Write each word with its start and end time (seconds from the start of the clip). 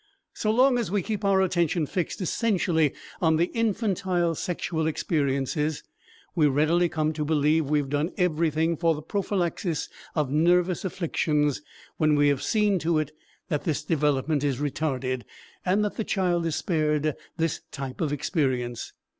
So 0.33 0.49
long 0.49 0.79
as 0.79 0.89
we 0.89 1.03
keep 1.03 1.23
our 1.23 1.41
attention 1.43 1.85
fixed 1.85 2.21
essentially 2.21 2.91
on 3.21 3.35
the 3.35 3.51
infantile 3.55 4.33
sexual 4.33 4.87
experiences, 4.87 5.83
we 6.33 6.47
readily 6.47 6.89
come 6.89 7.13
to 7.13 7.23
believe 7.23 7.69
we 7.69 7.77
have 7.77 7.91
done 7.91 8.09
everything 8.17 8.77
for 8.77 8.95
the 8.95 9.03
prophylaxis 9.03 9.89
of 10.15 10.31
nervous 10.31 10.83
afflictions 10.83 11.61
when 11.97 12.15
we 12.15 12.29
have 12.29 12.41
seen 12.41 12.79
to 12.79 12.97
it 12.97 13.11
that 13.49 13.63
this 13.63 13.83
development 13.83 14.43
is 14.43 14.57
retarded, 14.57 15.21
and 15.63 15.85
that 15.85 15.97
the 15.97 16.03
child 16.03 16.47
is 16.47 16.55
spared 16.55 17.15
this 17.37 17.61
type 17.69 18.01
of 18.01 18.11
experience. 18.11 18.93